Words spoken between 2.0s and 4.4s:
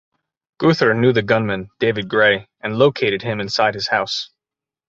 Gray, and located him inside his house.